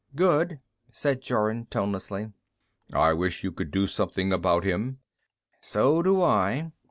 "Good," 0.15 0.59
said 0.91 1.21
Jorun 1.21 1.67
tonelessly. 1.67 2.31
"I 2.91 3.13
wish 3.13 3.43
you 3.43 3.51
could 3.51 3.69
do 3.69 3.85
something 3.85 4.33
about 4.33 4.63
him." 4.63 4.97
"So 5.61 6.01
do 6.01 6.23
I." 6.23 6.71